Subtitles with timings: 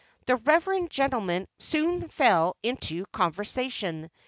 [0.25, 4.09] The reverend gentlemen soon fell into conversation.